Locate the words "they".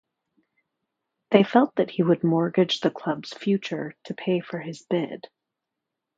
1.29-1.43